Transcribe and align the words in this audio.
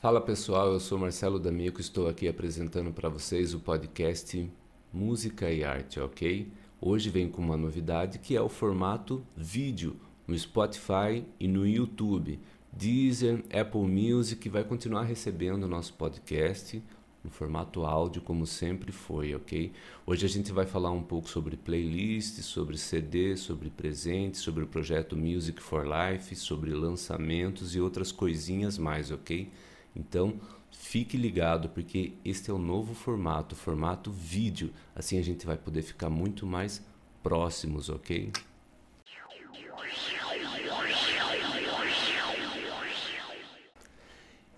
Fala 0.00 0.20
pessoal, 0.20 0.72
eu 0.72 0.80
sou 0.80 0.98
Marcelo 0.98 1.38
D'Amico, 1.38 1.80
estou 1.80 2.08
aqui 2.08 2.26
apresentando 2.26 2.90
para 2.90 3.08
vocês 3.08 3.52
o 3.52 3.60
podcast 3.60 4.50
Música 4.92 5.50
e 5.50 5.62
Arte, 5.62 6.00
ok? 6.00 6.50
Hoje 6.80 7.10
vem 7.10 7.28
com 7.28 7.42
uma 7.42 7.56
novidade 7.56 8.18
que 8.18 8.34
é 8.34 8.40
o 8.40 8.48
formato 8.48 9.22
vídeo 9.36 9.94
no 10.26 10.38
Spotify 10.38 11.24
e 11.38 11.46
no 11.46 11.66
YouTube. 11.66 12.40
Deezer, 12.72 13.44
Apple 13.52 13.82
Music 13.82 14.48
vai 14.48 14.64
continuar 14.64 15.02
recebendo 15.02 15.64
o 15.64 15.68
nosso 15.68 15.92
podcast 15.94 16.82
no 17.22 17.30
formato 17.30 17.84
áudio 17.84 18.22
como 18.22 18.46
sempre 18.46 18.92
foi, 18.92 19.34
ok? 19.34 19.72
Hoje 20.06 20.24
a 20.24 20.28
gente 20.28 20.52
vai 20.52 20.66
falar 20.66 20.90
um 20.90 21.02
pouco 21.02 21.28
sobre 21.28 21.56
playlists, 21.56 22.44
sobre 22.46 22.78
CD, 22.78 23.36
sobre 23.36 23.68
presentes, 23.68 24.40
sobre 24.40 24.64
o 24.64 24.66
projeto 24.66 25.16
Music 25.16 25.60
for 25.62 25.86
Life, 25.86 26.34
sobre 26.34 26.72
lançamentos 26.72 27.74
e 27.74 27.80
outras 27.80 28.10
coisinhas 28.10 28.78
mais, 28.78 29.10
ok? 29.10 29.50
Então, 29.94 30.40
fique 30.70 31.16
ligado 31.16 31.68
porque 31.68 32.14
este 32.24 32.50
é 32.50 32.54
o 32.54 32.58
novo 32.58 32.94
formato, 32.94 33.54
formato 33.54 34.10
vídeo. 34.10 34.70
Assim 34.94 35.18
a 35.18 35.22
gente 35.22 35.44
vai 35.44 35.56
poder 35.56 35.82
ficar 35.82 36.08
muito 36.08 36.46
mais 36.46 36.82
próximos, 37.22 37.88
ok? 37.90 38.32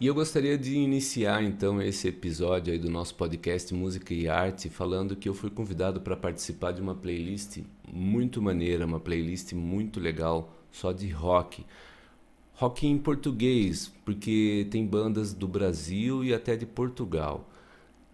E 0.03 0.07
eu 0.09 0.15
gostaria 0.17 0.59
de 0.59 0.75
iniciar 0.75 1.45
então 1.45 1.81
esse 1.81 2.09
episódio 2.09 2.73
aí 2.73 2.79
do 2.81 2.91
nosso 2.91 3.15
podcast 3.15 3.73
Música 3.73 4.13
e 4.13 4.29
Arte 4.29 4.69
falando 4.69 5.15
que 5.15 5.29
eu 5.29 5.33
fui 5.33 5.49
convidado 5.49 6.01
para 6.01 6.17
participar 6.17 6.73
de 6.73 6.83
uma 6.83 6.93
playlist 6.93 7.59
muito 7.87 8.43
maneira, 8.43 8.85
uma 8.85 8.99
playlist 8.99 9.53
muito 9.53 10.01
legal 10.01 10.53
só 10.73 10.91
de 10.91 11.09
rock 11.09 11.65
rock 12.55 12.85
em 12.85 12.99
português, 12.99 13.93
porque 14.05 14.67
tem 14.73 14.85
bandas 14.85 15.33
do 15.33 15.47
Brasil 15.47 16.25
e 16.25 16.35
até 16.35 16.57
de 16.57 16.67
Portugal. 16.67 17.49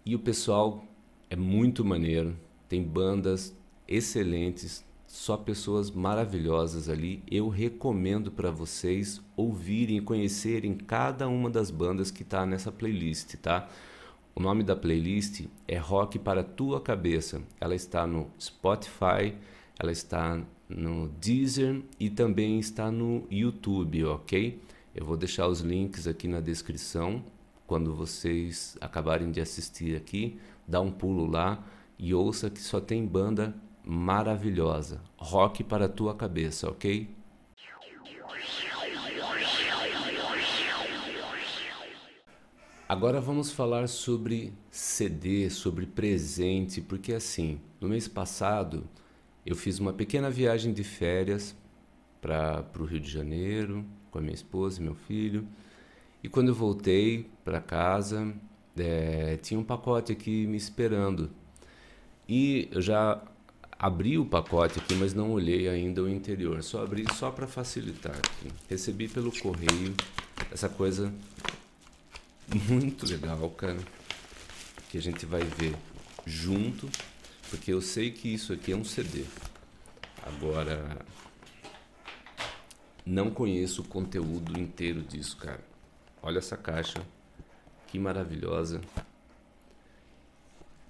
E 0.05 0.15
o 0.15 0.19
pessoal 0.19 0.85
é 1.31 1.37
muito 1.37 1.83
maneiro, 1.87 2.37
tem 2.69 2.83
bandas 2.83 3.57
excelentes, 3.89 4.85
só 5.09 5.39
pessoas 5.39 5.91
maravilhosas 5.91 6.89
ali. 6.89 7.23
Eu 7.29 7.49
recomendo 7.49 8.31
para 8.31 8.51
vocês 8.51 9.23
ouvirem 9.35 9.97
e 9.97 10.03
conhecerem 10.03 10.75
cada 10.75 11.27
uma 11.27 11.49
das 11.49 11.71
bandas 11.71 12.11
que 12.11 12.23
está 12.23 12.45
nessa 12.45 12.71
playlist, 12.71 13.35
tá? 13.37 13.67
O 14.35 14.41
nome 14.41 14.63
da 14.63 14.77
playlist 14.77 15.47
é 15.67 15.79
Rock 15.79 16.19
para 16.19 16.45
Tua 16.45 16.81
Cabeça. 16.81 17.43
Ela 17.59 17.75
está 17.75 18.07
no 18.07 18.31
Spotify, 18.39 19.35
ela 19.79 19.91
está 19.91 20.41
no 20.69 21.09
Deezer 21.09 21.83
e 21.99 22.11
também 22.11 22.59
está 22.59 22.93
no 22.93 23.27
YouTube, 23.31 24.05
ok? 24.05 24.61
Eu 24.95 25.07
vou 25.07 25.17
deixar 25.17 25.49
os 25.49 25.61
links 25.61 26.07
aqui 26.07 26.29
na 26.29 26.41
descrição. 26.41 27.25
Quando 27.67 27.95
vocês 27.95 28.77
acabarem 28.79 29.31
de 29.31 29.41
assistir 29.41 29.97
aqui, 29.97 30.39
dá 30.67 30.83
um 30.83 30.91
pulo 30.91 31.25
lá 31.25 31.65
e 31.99 32.13
ouça 32.13 32.51
que 32.51 32.61
só 32.61 32.79
tem 32.79 33.07
banda 33.07 33.55
maravilhosa. 33.89 35.01
Rock 35.17 35.65
para 35.65 35.89
tua 35.89 36.15
cabeça, 36.15 36.69
ok? 36.69 37.09
Agora 42.87 43.19
vamos 43.19 43.51
falar 43.51 43.89
sobre 43.89 44.53
CD, 44.71 45.49
sobre 45.49 45.87
presente, 45.87 46.83
porque 46.83 47.15
assim, 47.15 47.59
no 47.81 47.89
mês 47.89 48.07
passado 48.07 48.87
eu 49.45 49.57
fiz 49.57 49.79
uma 49.79 49.93
pequena 49.93 50.31
viagem 50.31 50.75
de 50.75 50.85
férias 50.85 51.57
para 52.21 52.65
o 52.79 52.85
Rio 52.85 53.01
de 53.01 53.11
Janeiro 53.11 53.87
com 54.11 54.19
a 54.19 54.21
minha 54.21 54.35
esposa 54.35 54.81
e 54.81 54.85
meu 54.85 54.95
filho. 54.95 55.47
E 56.23 56.29
quando 56.29 56.49
eu 56.49 56.55
voltei 56.55 57.31
para 57.43 57.61
casa, 57.61 58.35
é, 58.77 59.39
tinha 59.39 59.59
um 59.59 59.65
pacote 59.65 60.13
aqui 60.13 60.47
me 60.47 60.57
esperando. 60.59 61.31
E 62.29 62.69
eu 62.71 62.83
já 62.83 63.23
abri 63.79 64.19
o 64.19 64.27
pacote 64.27 64.79
aqui, 64.79 64.95
mas 64.95 65.15
não 65.15 65.33
olhei 65.33 65.69
ainda 65.69 66.03
o 66.03 66.09
interior. 66.09 66.63
Só 66.63 66.83
abri 66.83 67.05
só 67.15 67.31
para 67.31 67.47
facilitar. 67.47 68.17
Aqui. 68.17 68.53
Recebi 68.69 69.09
pelo 69.09 69.31
correio 69.39 69.95
essa 70.51 70.69
coisa 70.69 71.13
muito 72.69 73.07
legal, 73.07 73.49
cara, 73.51 73.79
que 74.91 74.99
a 74.99 75.03
gente 75.03 75.27
vai 75.27 75.43
ver 75.43 75.75
junto 76.27 76.89
porque 77.51 77.73
eu 77.73 77.81
sei 77.81 78.11
que 78.11 78.33
isso 78.33 78.53
aqui 78.53 78.73
é 78.73 78.77
um 78.77 78.85
CD. 78.85 79.25
Agora, 80.23 80.99
não 83.07 83.31
conheço 83.31 83.83
o 83.83 83.85
conteúdo 83.85 84.59
inteiro 84.59 85.01
disso, 85.03 85.37
cara. 85.39 85.65
Olha 86.23 86.39
essa 86.39 86.57
caixa, 86.57 87.01
que 87.87 87.99
maravilhosa. 87.99 88.81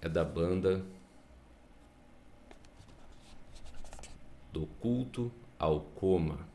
É 0.01 0.09
da 0.09 0.25
banda 0.25 0.85
Do 4.53 4.67
Culto 4.81 5.33
ao 5.59 5.81
Coma. 5.81 6.49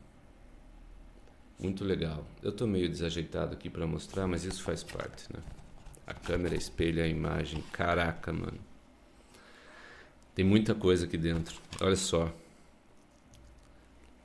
Muito 1.58 1.84
legal. 1.84 2.26
Eu 2.42 2.52
tô 2.52 2.66
meio 2.66 2.88
desajeitado 2.88 3.54
aqui 3.54 3.70
para 3.70 3.86
mostrar, 3.86 4.26
mas 4.26 4.44
isso 4.44 4.62
faz 4.62 4.82
parte, 4.82 5.32
né? 5.32 5.40
A 6.06 6.12
câmera 6.12 6.54
espelha 6.54 7.04
a 7.04 7.08
imagem. 7.08 7.62
Caraca, 7.72 8.32
mano. 8.32 8.58
Tem 10.34 10.44
muita 10.44 10.74
coisa 10.74 11.06
aqui 11.06 11.16
dentro. 11.16 11.60
Olha 11.80 11.96
só. 11.96 12.32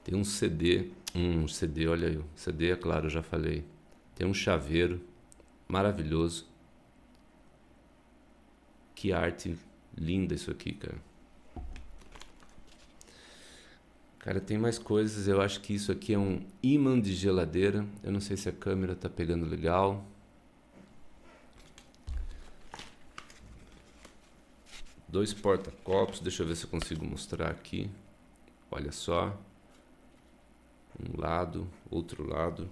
Tem 0.04 0.16
um 0.16 0.24
CD. 0.24 0.90
Um 1.16 1.48
CD, 1.48 1.88
olha 1.88 2.08
aí. 2.08 2.22
CD, 2.36 2.72
é 2.72 2.76
claro, 2.76 3.10
já 3.10 3.22
falei. 3.22 3.64
Tem 4.16 4.28
um 4.28 4.34
chaveiro 4.34 5.00
maravilhoso. 5.68 6.48
Que 8.96 9.14
arte 9.14 9.58
linda 9.96 10.34
isso 10.34 10.52
aqui, 10.52 10.74
cara. 10.74 11.09
Cara, 14.20 14.40
tem 14.40 14.58
mais 14.58 14.78
coisas. 14.78 15.28
Eu 15.28 15.42
acho 15.42 15.62
que 15.62 15.74
isso 15.74 15.92
aqui 15.92 16.14
é 16.14 16.20
um 16.20 16.42
imã 16.62 17.00
de 17.00 17.14
geladeira. 17.14 17.86
Eu 18.04 18.12
não 18.12 18.20
sei 18.20 18.36
se 18.38 18.50
a 18.50 18.52
câmera 18.52 18.96
tá 18.96 19.10
pegando 19.10 19.46
legal. 19.46 20.06
dois 25.08 25.34
porta-copos, 25.34 26.20
deixa 26.20 26.44
eu 26.44 26.48
ver 26.48 26.56
se 26.56 26.66
eu 26.66 26.70
consigo 26.70 27.04
mostrar 27.04 27.50
aqui. 27.50 27.90
Olha 28.70 28.92
só. 28.92 29.36
Um 31.00 31.20
lado, 31.20 31.68
outro 31.90 32.28
lado. 32.28 32.70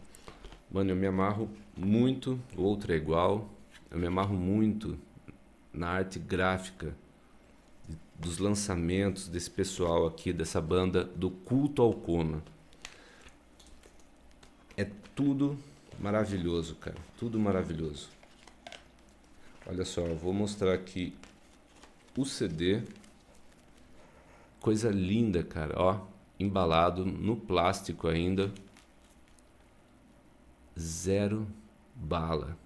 Mano, 0.69 0.91
eu 0.91 0.95
me 0.95 1.07
amarro 1.07 1.49
muito, 1.75 2.39
o 2.55 2.61
outro 2.61 2.93
é 2.93 2.95
igual. 2.95 3.49
Eu 3.89 3.97
me 3.97 4.05
amarro 4.05 4.35
muito 4.35 4.99
na 5.73 5.89
arte 5.89 6.19
gráfica 6.19 6.93
dos 8.19 8.39
lançamentos 8.39 9.27
desse 9.27 9.49
pessoal 9.49 10.07
aqui, 10.07 10.33
dessa 10.33 10.59
banda 10.61 11.03
do 11.03 11.29
Culto 11.29 11.81
ao 11.81 11.93
Coma. 11.93 12.43
É 14.75 14.85
tudo 15.15 15.57
maravilhoso, 15.99 16.75
cara. 16.75 16.97
Tudo 17.17 17.39
maravilhoso. 17.39 18.09
Olha 19.65 19.85
só, 19.85 20.01
vou 20.15 20.33
mostrar 20.33 20.73
aqui 20.73 21.13
o 22.17 22.25
CD. 22.25 22.81
Coisa 24.59 24.89
linda, 24.89 25.43
cara, 25.43 25.73
ó, 25.77 26.01
embalado 26.39 27.05
no 27.05 27.35
plástico 27.35 28.07
ainda. 28.07 28.51
Zero 30.77 31.47
bala. 31.95 32.57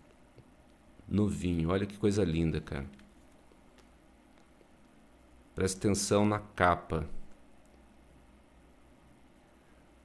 Novinho, 1.08 1.70
olha 1.70 1.86
que 1.86 1.98
coisa 1.98 2.24
linda, 2.24 2.62
cara. 2.62 2.86
Presta 5.54 5.78
atenção 5.78 6.26
na 6.26 6.40
capa. 6.40 7.08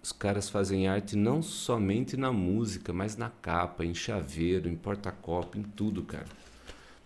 Os 0.02 0.12
caras 0.12 0.48
fazem 0.48 0.86
arte 0.86 1.16
não 1.16 1.42
somente 1.42 2.16
na 2.16 2.32
música, 2.32 2.92
mas 2.92 3.16
na 3.16 3.30
capa, 3.30 3.84
em 3.84 3.94
chaveiro, 3.94 4.68
em 4.68 4.76
porta-copo, 4.76 5.58
em 5.58 5.62
tudo, 5.62 6.02
cara. 6.04 6.26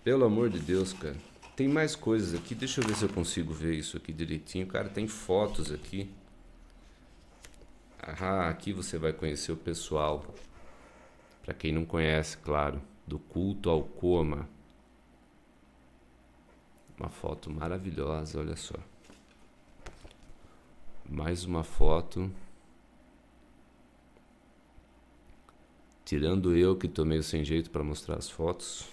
Pelo 0.05 0.25
amor 0.25 0.51
de 0.51 0.59
Deus, 0.59 0.93
cara. 0.93 1.17
Tem 1.57 1.69
mais 1.69 1.95
coisas 1.95 2.35
aqui, 2.35 2.55
deixa 2.55 2.81
eu 2.81 2.87
ver 2.87 2.95
se 2.97 3.05
eu 3.05 3.09
consigo 3.09 3.53
ver 3.53 3.75
isso 3.75 3.97
aqui 3.97 4.13
direitinho. 4.13 4.67
Cara, 4.67 4.89
tem 4.89 5.07
fotos 5.07 5.71
aqui. 5.71 6.11
Ah, 8.03 8.49
aqui 8.49 8.73
você 8.73 8.97
vai 8.97 9.13
conhecer 9.13 9.53
o 9.53 9.57
pessoal. 9.57 10.35
Para 11.43 11.53
quem 11.53 11.73
não 11.73 11.85
conhece, 11.85 12.39
claro, 12.39 12.81
do 13.07 13.19
culto 13.19 13.69
ao 13.69 13.83
coma. 13.83 14.49
Uma 17.01 17.09
foto 17.09 17.51
maravilhosa, 17.51 18.39
olha 18.39 18.55
só. 18.55 18.75
Mais 21.09 21.47
uma 21.47 21.65
foto. 21.65 22.31
Tirando 26.05 26.55
eu 26.55 26.77
que 26.77 26.87
tô 26.87 27.07
meio 27.07 27.23
sem 27.23 27.43
jeito 27.43 27.71
para 27.71 27.83
mostrar 27.83 28.17
as 28.17 28.29
fotos. 28.29 28.87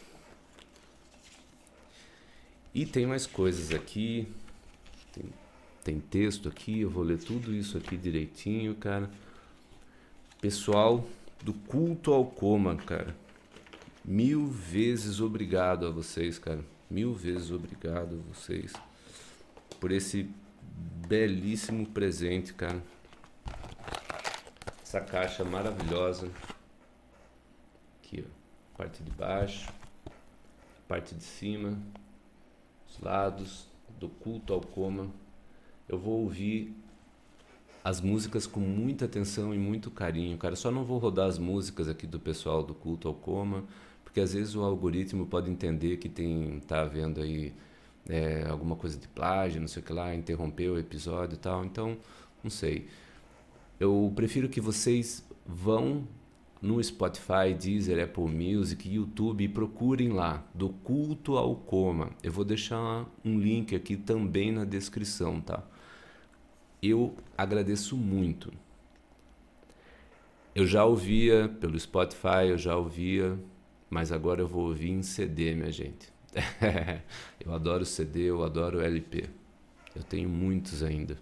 E 2.73 2.85
tem 2.85 3.05
mais 3.05 3.27
coisas 3.27 3.73
aqui. 3.73 4.25
Tem, 5.11 5.25
tem 5.83 5.99
texto 5.99 6.47
aqui, 6.47 6.79
eu 6.79 6.89
vou 6.89 7.03
ler 7.03 7.17
tudo 7.17 7.53
isso 7.53 7.77
aqui 7.77 7.97
direitinho, 7.97 8.73
cara. 8.75 9.11
pessoal 10.39 11.05
do 11.43 11.53
culto 11.53 12.13
ao 12.13 12.25
coma, 12.25 12.77
cara. 12.77 13.13
Mil 14.05 14.47
vezes 14.47 15.19
obrigado 15.19 15.85
a 15.85 15.91
vocês, 15.91 16.39
cara. 16.39 16.76
Mil 16.89 17.13
vezes 17.13 17.51
obrigado 17.51 18.15
a 18.15 18.33
vocês 18.33 18.73
por 19.79 19.91
esse 19.91 20.29
belíssimo 21.07 21.85
presente, 21.87 22.53
cara. 22.53 22.81
Essa 24.81 25.01
caixa 25.01 25.43
maravilhosa. 25.43 26.31
Aqui, 27.97 28.25
ó. 28.25 28.77
Parte 28.77 29.03
de 29.03 29.11
baixo, 29.11 29.73
parte 30.87 31.15
de 31.15 31.23
cima, 31.23 31.77
os 32.87 32.99
lados, 33.01 33.67
do 33.99 34.07
culto 34.07 34.53
ao 34.53 34.61
coma. 34.61 35.11
Eu 35.89 35.97
vou 35.97 36.21
ouvir 36.21 36.75
as 37.83 38.01
músicas 38.01 38.45
com 38.45 38.59
muita 38.59 39.05
atenção 39.05 39.53
e 39.53 39.57
muito 39.57 39.89
carinho, 39.89 40.37
cara. 40.37 40.55
Só 40.55 40.69
não 40.69 40.83
vou 40.83 40.97
rodar 40.97 41.27
as 41.27 41.37
músicas 41.37 41.87
aqui 41.87 42.05
do 42.05 42.19
pessoal 42.19 42.61
do 42.61 42.73
culto 42.73 43.07
ao 43.07 43.13
coma, 43.13 43.63
porque 44.07 44.21
às 44.21 44.33
vezes 44.33 44.55
o 44.55 44.63
algoritmo 44.63 45.25
pode 45.25 45.51
entender 45.51 45.97
que 45.97 46.07
tem 46.07 46.61
tá 46.65 46.79
havendo 46.83 47.19
aí 47.19 47.53
é, 48.07 48.47
alguma 48.49 48.77
coisa 48.77 48.97
de 48.97 49.05
plágio, 49.05 49.59
não 49.59 49.67
sei 49.67 49.83
o 49.83 49.85
que 49.85 49.91
lá, 49.91 50.15
interrompeu 50.15 50.75
o 50.75 50.79
episódio 50.79 51.35
e 51.35 51.37
tal. 51.37 51.65
Então, 51.65 51.97
não 52.41 52.49
sei. 52.49 52.87
Eu 53.77 54.09
prefiro 54.15 54.47
que 54.47 54.61
vocês 54.61 55.27
vão 55.45 56.07
no 56.61 56.81
Spotify, 56.81 57.53
Deezer, 57.59 58.01
Apple 58.01 58.23
Music, 58.23 58.89
YouTube 58.89 59.43
e 59.43 59.49
procurem 59.49 60.07
lá 60.07 60.41
do 60.53 60.69
culto 60.69 61.35
ao 61.35 61.53
coma. 61.53 62.11
Eu 62.23 62.31
vou 62.31 62.45
deixar 62.45 63.05
um 63.25 63.37
link 63.37 63.75
aqui 63.75 63.97
também 63.97 64.53
na 64.53 64.63
descrição, 64.63 65.41
tá? 65.41 65.61
Eu 66.81 67.13
agradeço 67.37 67.97
muito. 67.97 68.53
Eu 70.55 70.65
já 70.65 70.85
ouvia 70.85 71.53
pelo 71.59 71.77
Spotify, 71.77 72.47
eu 72.47 72.57
já 72.57 72.77
ouvia, 72.77 73.37
mas 73.89 74.11
agora 74.11 74.41
eu 74.41 74.47
vou 74.47 74.67
ouvir 74.67 74.89
em 74.89 75.01
CD, 75.01 75.53
minha 75.55 75.71
gente. 75.71 76.11
eu 77.43 77.53
adoro 77.53 77.85
CD, 77.85 78.23
eu 78.23 78.43
adoro 78.43 78.81
LP. 78.81 79.25
Eu 79.95 80.03
tenho 80.03 80.29
muitos 80.29 80.83
ainda. 80.83 81.17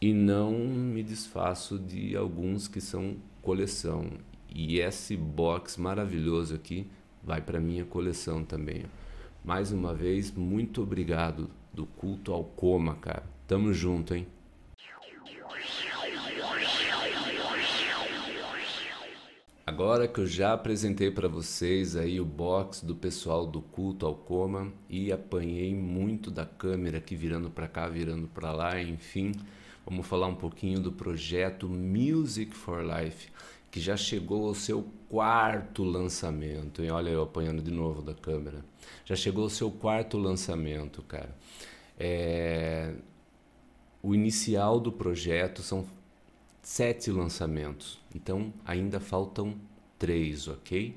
E 0.00 0.12
não 0.12 0.52
me 0.52 1.02
desfaço 1.02 1.78
de 1.78 2.16
alguns 2.16 2.66
que 2.66 2.80
são 2.80 3.16
coleção. 3.40 4.10
E 4.48 4.80
esse 4.80 5.16
box 5.16 5.76
maravilhoso 5.78 6.54
aqui 6.54 6.90
vai 7.22 7.40
para 7.40 7.60
minha 7.60 7.84
coleção 7.84 8.44
também. 8.44 8.84
Mais 9.44 9.72
uma 9.72 9.94
vez, 9.94 10.32
muito 10.32 10.82
obrigado 10.82 11.48
do 11.72 11.86
culto 11.86 12.32
ao 12.32 12.44
coma, 12.44 12.96
cara. 12.96 13.24
Tamo 13.46 13.72
junto, 13.72 14.14
hein? 14.14 14.26
Agora 19.64 20.08
que 20.08 20.18
eu 20.18 20.26
já 20.26 20.52
apresentei 20.52 21.10
para 21.10 21.28
vocês 21.28 21.94
aí 21.94 22.20
o 22.20 22.24
box 22.24 22.84
do 22.84 22.96
pessoal 22.96 23.46
do 23.46 23.62
culto 23.62 24.04
ao 24.04 24.14
coma 24.14 24.72
e 24.88 25.12
apanhei 25.12 25.72
muito 25.72 26.30
da 26.32 26.44
câmera 26.44 26.98
aqui 26.98 27.14
virando 27.14 27.48
para 27.48 27.68
cá, 27.68 27.88
virando 27.88 28.26
para 28.26 28.52
lá, 28.52 28.82
enfim, 28.82 29.32
vamos 29.86 30.04
falar 30.06 30.26
um 30.26 30.34
pouquinho 30.34 30.80
do 30.80 30.90
projeto 30.90 31.68
Music 31.68 32.52
for 32.54 32.82
Life 32.82 33.30
que 33.72 33.80
já 33.80 33.96
chegou 33.96 34.48
ao 34.48 34.54
seu 34.54 34.86
quarto 35.08 35.82
lançamento. 35.82 36.84
E 36.84 36.90
olha 36.90 37.08
eu 37.08 37.22
apanhando 37.22 37.62
de 37.62 37.70
novo 37.70 38.02
da 38.02 38.12
câmera. 38.12 38.62
Já 39.02 39.16
chegou 39.16 39.44
ao 39.44 39.50
seu 39.50 39.70
quarto 39.70 40.18
lançamento, 40.18 41.02
cara. 41.02 41.34
É... 41.98 42.92
O 44.02 44.14
inicial 44.14 44.78
do 44.78 44.92
projeto 44.92 45.62
são 45.62 45.86
sete 46.62 47.10
lançamentos, 47.10 48.00
então 48.14 48.52
ainda 48.64 49.00
faltam 49.00 49.56
três, 49.98 50.46
ok? 50.48 50.96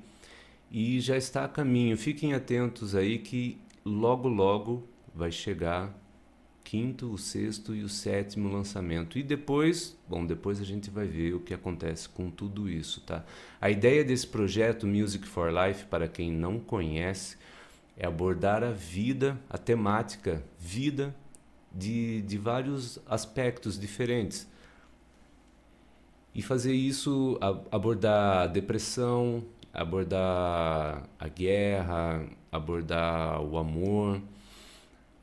E 0.71 0.99
já 0.99 1.17
está 1.17 1.45
a 1.45 1.49
caminho. 1.49 1.97
Fiquem 1.97 2.33
atentos 2.33 2.95
aí 2.95 3.19
que 3.19 3.59
logo 3.83 4.27
logo 4.27 4.87
vai 5.13 5.31
chegar 5.31 5.95
quinto, 6.63 7.11
o 7.11 7.17
sexto 7.17 7.75
e 7.75 7.83
o 7.83 7.89
sétimo 7.89 8.49
lançamento. 8.49 9.17
E 9.19 9.23
depois, 9.23 9.95
bom, 10.09 10.25
depois 10.25 10.59
a 10.59 10.63
gente 10.63 10.89
vai 10.89 11.07
ver 11.07 11.33
o 11.35 11.39
que 11.39 11.53
acontece 11.53 12.09
com 12.09 12.29
tudo 12.29 12.67
isso, 12.67 13.01
tá? 13.01 13.23
A 13.61 13.69
ideia 13.69 14.03
desse 14.03 14.27
projeto 14.27 14.87
Music 14.87 15.27
for 15.27 15.51
Life, 15.51 15.85
para 15.85 16.07
quem 16.07 16.31
não 16.31 16.59
conhece, 16.59 17.37
é 17.95 18.05
abordar 18.05 18.63
a 18.63 18.71
vida, 18.71 19.39
a 19.49 19.57
temática 19.57 20.43
vida 20.59 21.15
de, 21.71 22.21
de 22.23 22.37
vários 22.37 22.99
aspectos 23.05 23.79
diferentes. 23.79 24.47
E 26.35 26.41
fazer 26.41 26.73
isso, 26.73 27.39
abordar 27.71 28.43
a 28.43 28.47
depressão, 28.47 29.41
abordar 29.73 31.07
a 31.17 31.27
guerra, 31.29 32.27
abordar 32.51 33.41
o 33.41 33.57
amor, 33.57 34.21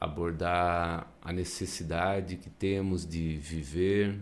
abordar 0.00 1.06
a 1.22 1.30
necessidade 1.30 2.36
que 2.36 2.48
temos 2.48 3.06
de 3.06 3.36
viver, 3.36 4.18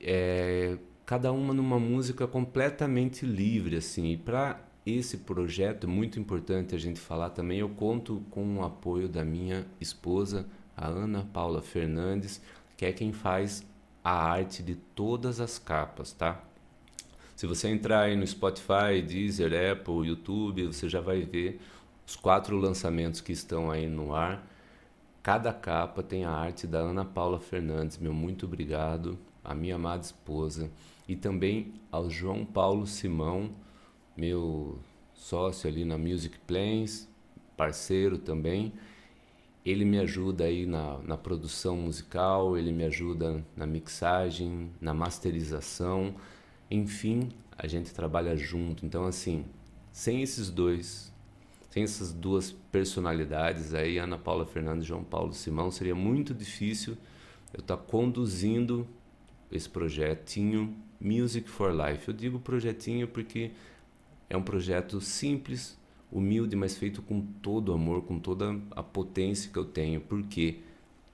é, 0.00 0.76
cada 1.06 1.32
uma 1.32 1.54
numa 1.54 1.80
música 1.80 2.26
completamente 2.26 3.24
livre 3.24 3.76
assim. 3.76 4.12
E 4.12 4.16
para 4.18 4.60
esse 4.84 5.18
projeto 5.18 5.86
é 5.86 5.90
muito 5.90 6.20
importante 6.20 6.74
a 6.74 6.78
gente 6.78 7.00
falar 7.00 7.30
também. 7.30 7.60
Eu 7.60 7.70
conto 7.70 8.22
com 8.30 8.58
o 8.58 8.64
apoio 8.64 9.08
da 9.08 9.24
minha 9.24 9.66
esposa, 9.80 10.46
a 10.76 10.86
Ana 10.86 11.26
Paula 11.32 11.62
Fernandes, 11.62 12.40
que 12.76 12.84
é 12.84 12.92
quem 12.92 13.12
faz 13.12 13.64
a 14.06 14.12
arte 14.12 14.62
de 14.62 14.76
todas 14.76 15.40
as 15.40 15.58
capas, 15.58 16.12
tá? 16.12 16.40
Se 17.34 17.44
você 17.44 17.66
entrar 17.66 18.02
aí 18.02 18.14
no 18.14 18.24
Spotify, 18.24 19.02
Deezer, 19.04 19.50
Apple, 19.72 20.06
YouTube, 20.06 20.68
você 20.68 20.88
já 20.88 21.00
vai 21.00 21.22
ver 21.22 21.60
os 22.06 22.14
quatro 22.14 22.56
lançamentos 22.56 23.20
que 23.20 23.32
estão 23.32 23.68
aí 23.68 23.88
no 23.88 24.14
ar. 24.14 24.46
Cada 25.24 25.52
capa 25.52 26.04
tem 26.04 26.24
a 26.24 26.30
arte 26.30 26.68
da 26.68 26.78
Ana 26.78 27.04
Paula 27.04 27.40
Fernandes, 27.40 27.98
meu 27.98 28.14
muito 28.14 28.46
obrigado, 28.46 29.18
a 29.42 29.56
minha 29.56 29.74
amada 29.74 30.04
esposa, 30.04 30.70
e 31.08 31.16
também 31.16 31.74
ao 31.90 32.08
João 32.08 32.44
Paulo 32.44 32.86
Simão, 32.86 33.50
meu 34.16 34.78
sócio 35.14 35.68
ali 35.68 35.84
na 35.84 35.98
Music 35.98 36.38
Plains, 36.46 37.08
parceiro 37.56 38.18
também. 38.18 38.72
Ele 39.66 39.84
me 39.84 39.98
ajuda 39.98 40.44
aí 40.44 40.64
na, 40.64 40.98
na 40.98 41.16
produção 41.18 41.76
musical, 41.76 42.56
ele 42.56 42.72
me 42.72 42.84
ajuda 42.84 43.44
na 43.56 43.66
mixagem, 43.66 44.70
na 44.80 44.94
masterização, 44.94 46.14
enfim, 46.70 47.30
a 47.58 47.66
gente 47.66 47.92
trabalha 47.92 48.36
junto. 48.36 48.86
Então, 48.86 49.04
assim, 49.04 49.44
sem 49.90 50.22
esses 50.22 50.48
dois 50.48 51.12
tem 51.76 51.82
essas 51.82 52.10
duas 52.10 52.52
personalidades 52.72 53.74
aí, 53.74 53.98
Ana 53.98 54.16
Paula 54.16 54.46
Fernandes 54.46 54.84
e 54.86 54.88
João 54.88 55.04
Paulo 55.04 55.34
Simão, 55.34 55.70
seria 55.70 55.94
muito 55.94 56.32
difícil 56.32 56.96
eu 57.52 57.60
estar 57.60 57.76
tá 57.76 57.82
conduzindo 57.82 58.88
esse 59.52 59.68
projetinho 59.68 60.74
Music 60.98 61.50
for 61.50 61.70
Life. 61.70 62.08
Eu 62.08 62.14
digo 62.14 62.40
projetinho 62.40 63.06
porque 63.06 63.50
é 64.30 64.34
um 64.34 64.42
projeto 64.42 65.02
simples, 65.02 65.78
humilde, 66.10 66.56
mas 66.56 66.76
feito 66.76 67.02
com 67.02 67.20
todo 67.20 67.72
amor, 67.72 68.02
com 68.02 68.18
toda 68.18 68.58
a 68.70 68.82
potência 68.82 69.50
que 69.50 69.58
eu 69.58 69.64
tenho, 69.64 70.00
porque 70.00 70.60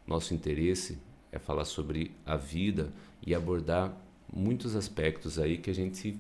nosso 0.07 0.35
interesse 0.35 0.99
é 1.31 1.39
falar 1.39 1.65
sobre 1.65 2.13
a 2.27 2.37
vida 2.37 2.93
e 3.27 3.35
abordar 3.35 3.97
muitos 4.33 4.77
aspectos 4.77 5.39
aí 5.39 5.59
que 5.59 5.71
a 5.71 5.75
gente 5.75 6.19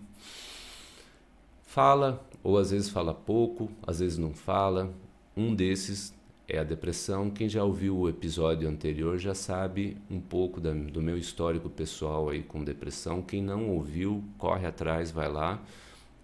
fala 1.64 2.24
ou 2.42 2.58
às 2.58 2.70
vezes 2.70 2.88
fala 2.88 3.14
pouco, 3.14 3.70
às 3.86 4.00
vezes 4.00 4.18
não 4.18 4.34
fala. 4.34 4.92
Um 5.36 5.54
desses 5.54 6.14
é 6.48 6.58
a 6.58 6.64
depressão. 6.64 7.30
Quem 7.30 7.48
já 7.48 7.64
ouviu 7.64 7.96
o 7.96 8.08
episódio 8.08 8.68
anterior 8.68 9.16
já 9.18 9.34
sabe 9.34 9.96
um 10.10 10.20
pouco 10.20 10.60
da, 10.60 10.72
do 10.72 11.00
meu 11.00 11.16
histórico 11.16 11.70
pessoal 11.70 12.28
aí 12.28 12.42
com 12.42 12.64
depressão. 12.64 13.22
Quem 13.22 13.42
não 13.42 13.70
ouviu, 13.70 14.22
corre 14.36 14.66
atrás, 14.66 15.10
vai 15.10 15.30
lá, 15.30 15.62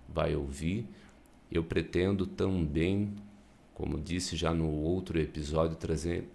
vai 0.08 0.34
ouvir. 0.34 0.86
Eu 1.50 1.64
pretendo 1.64 2.26
também, 2.26 3.14
como 3.74 4.00
disse 4.00 4.36
já 4.36 4.52
no 4.54 4.70
outro 4.70 5.18
episódio, 5.18 5.76
trazer 5.76 6.28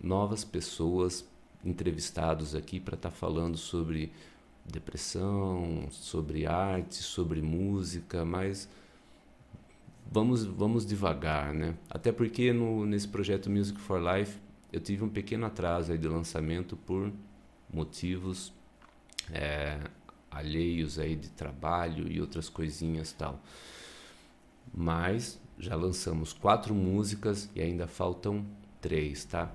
novas 0.00 0.44
pessoas 0.44 1.28
entrevistados 1.64 2.54
aqui 2.54 2.78
para 2.78 2.94
estar 2.94 3.10
tá 3.10 3.14
falando 3.14 3.56
sobre 3.56 4.12
depressão, 4.64 5.86
sobre 5.90 6.46
arte, 6.46 6.96
sobre 6.96 7.40
música, 7.42 8.24
mas 8.24 8.68
vamos 10.10 10.44
vamos 10.44 10.86
devagar, 10.86 11.52
né? 11.54 11.74
Até 11.90 12.12
porque 12.12 12.52
no, 12.52 12.86
nesse 12.86 13.08
projeto 13.08 13.50
Music 13.50 13.80
for 13.80 14.00
Life 14.00 14.38
eu 14.72 14.80
tive 14.80 15.04
um 15.04 15.08
pequeno 15.08 15.46
atraso 15.46 15.92
aí 15.92 15.98
de 15.98 16.08
lançamento 16.08 16.76
por 16.76 17.12
motivos 17.72 18.52
é, 19.32 19.78
alheios 20.30 20.98
aí 20.98 21.16
de 21.16 21.30
trabalho 21.30 22.10
e 22.10 22.20
outras 22.20 22.48
coisinhas 22.48 23.12
tal. 23.12 23.40
Mas 24.74 25.40
já 25.58 25.74
lançamos 25.74 26.32
quatro 26.32 26.74
músicas 26.74 27.50
e 27.54 27.62
ainda 27.62 27.86
faltam 27.86 28.44
três, 28.80 29.24
tá? 29.24 29.50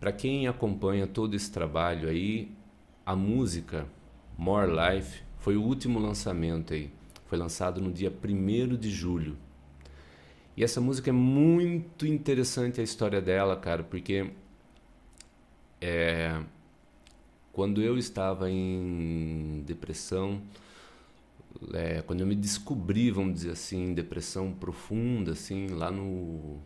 Para 0.00 0.12
quem 0.12 0.46
acompanha 0.46 1.06
todo 1.06 1.34
esse 1.34 1.50
trabalho 1.50 2.08
aí, 2.08 2.50
a 3.04 3.14
música 3.14 3.86
More 4.36 4.70
Life 4.70 5.22
Foi 5.38 5.56
o 5.56 5.62
último 5.62 5.98
lançamento 5.98 6.74
aí. 6.74 6.90
Foi 7.26 7.38
lançado 7.38 7.80
no 7.80 7.92
dia 7.92 8.10
1 8.10 8.76
de 8.76 8.90
julho. 8.90 9.36
E 10.56 10.64
essa 10.64 10.80
música 10.80 11.10
é 11.10 11.12
muito 11.12 12.06
interessante 12.06 12.80
a 12.80 12.84
história 12.84 13.20
dela, 13.20 13.56
cara, 13.56 13.82
porque 13.82 14.30
é, 15.80 16.42
quando 17.52 17.80
eu 17.82 17.96
estava 17.98 18.50
em 18.50 19.62
depressão, 19.66 20.40
é, 21.74 22.02
quando 22.02 22.20
eu 22.20 22.26
me 22.26 22.34
descobri, 22.34 23.10
vamos 23.10 23.34
dizer 23.34 23.50
assim, 23.50 23.86
em 23.86 23.94
depressão 23.94 24.52
profunda, 24.52 25.32
assim, 25.32 25.68
lá 25.68 25.90
no 25.90 26.58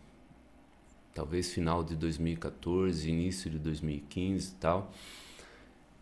talvez 1.15 1.53
final 1.53 1.83
de 1.83 1.97
2014, 1.97 3.11
início 3.11 3.51
de 3.51 3.59
2015 3.59 4.53
e 4.53 4.55
tal, 4.57 4.93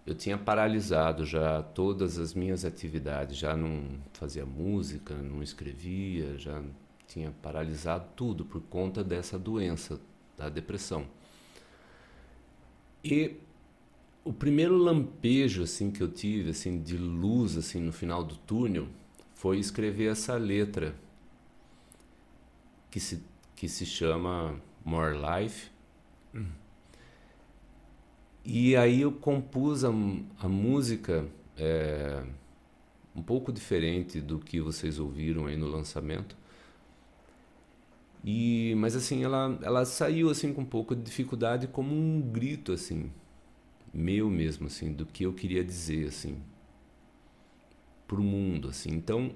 eu 0.07 0.15
tinha 0.15 0.39
paralisado 0.39 1.25
já 1.25 1.63
todas 1.63 2.19
as 2.19 2.35
minhas 2.35 2.65
atividades, 2.65 3.37
já 3.37 3.57
não 3.57 3.99
fazia 4.13 4.47
música, 4.47 5.15
não 5.15 5.43
escrevia, 5.43 6.39
já 6.39 6.63
tinha 7.07 7.31
paralisado 7.43 8.07
tudo 8.15 8.45
por 8.45 8.61
conta 8.63 9.03
dessa 9.03 9.39
doença, 9.39 10.01
da 10.37 10.49
depressão. 10.49 11.07
E 13.03 13.37
o 14.29 14.33
primeiro 14.33 14.77
lampejo 14.77 15.63
assim 15.63 15.91
que 15.91 16.03
eu 16.03 16.09
tive 16.09 16.51
assim 16.51 16.83
de 16.83 16.99
luz 16.99 17.57
assim 17.57 17.81
no 17.81 17.93
final 17.93 18.23
do 18.23 18.37
túnel 18.37 18.87
foi 19.35 19.59
escrever 19.59 20.13
essa 20.13 20.35
letra 20.35 20.95
que 22.91 23.01
se 23.01 23.23
que 23.57 23.69
se 23.69 23.87
chama 23.87 24.61
More 24.85 25.17
Life. 25.17 25.71
E 28.45 28.77
aí 28.77 29.01
eu 29.01 29.13
compus 29.13 29.83
a, 29.85 29.89
a 30.39 30.49
música 30.49 31.27
é, 31.57 32.23
um 33.17 33.23
pouco 33.23 33.53
diferente 33.53 34.21
do 34.21 34.39
que 34.39 34.61
vocês 34.61 34.99
ouviram 34.99 35.47
aí 35.47 35.57
no 35.57 35.67
lançamento. 35.67 36.37
E, 38.23 38.75
mas 38.77 38.95
assim, 38.95 39.25
ela, 39.25 39.59
ela 39.63 39.85
saiu 39.85 40.31
assim 40.31 40.53
com 40.53 40.61
um 40.63 40.67
pouco 40.67 40.95
de 40.95 41.03
dificuldade 41.03 41.67
como 41.67 41.95
um 41.95 42.21
grito 42.21 42.73
assim, 42.73 43.11
meu 43.99 44.31
mesmo 44.31 44.67
assim, 44.69 44.93
do 44.93 45.05
que 45.05 45.25
eu 45.25 45.33
queria 45.33 45.65
dizer 45.65 46.07
assim 46.07 46.41
pro 48.07 48.23
mundo 48.23 48.69
assim. 48.69 48.91
Então, 48.91 49.33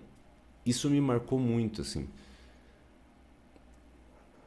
isso 0.64 0.88
me 0.88 1.00
marcou 1.00 1.38
muito 1.38 1.83
assim. 1.83 2.09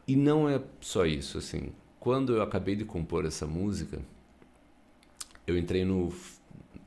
E 0.08 0.16
não 0.16 0.50
é 0.50 0.62
só 0.82 1.06
isso, 1.06 1.38
assim. 1.38 1.72
Quando 2.00 2.34
eu 2.34 2.42
acabei 2.42 2.76
de 2.76 2.86
compor 2.86 3.26
essa 3.26 3.48
música, 3.48 4.00
eu 5.48 5.58
entrei 5.58 5.84
no 5.84 6.12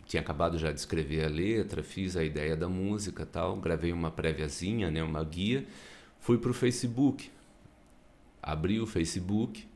tinha 0.07 0.23
acabado 0.23 0.57
já 0.57 0.73
de 0.73 0.81
escrever 0.81 1.27
a 1.27 1.29
letra, 1.29 1.83
fiz 1.83 2.17
a 2.17 2.25
ideia 2.25 2.57
da 2.57 2.67
música, 2.67 3.27
tal, 3.27 3.57
gravei 3.57 3.93
uma 3.93 4.11
préviazinha, 4.11 4.91
né, 4.91 5.03
uma 5.03 5.23
guia, 5.23 5.67
fui 6.19 6.39
pro 6.39 6.55
Facebook. 6.55 7.31
Abri 8.43 8.81
o 8.81 8.87
Facebook 8.87 9.69